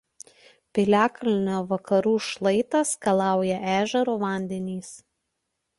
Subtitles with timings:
[0.77, 4.91] Piliakalnio vakarų šlaitą skalauja ežero vandenys.